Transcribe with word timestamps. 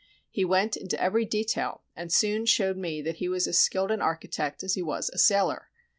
He 0.31 0.43
went 0.43 0.75
into 0.75 0.99
every 0.99 1.25
detail, 1.25 1.83
and 1.95 2.11
soon 2.11 2.47
showed 2.47 2.75
me 2.75 3.03
that 3.03 3.17
he 3.17 3.29
was 3.29 3.45
as 3.47 3.59
skilled 3.59 3.91
an 3.91 4.01
architect 4.01 4.63
as 4.63 4.73
he 4.73 4.81
was 4.81 5.09
a 5.11 5.19
sailor. 5.19 5.69